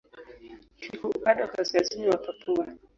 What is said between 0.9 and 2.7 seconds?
upande wa kaskazini wa Papua.